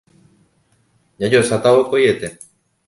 Jajoecháta 1.21 1.77
vokoiete. 1.77 2.37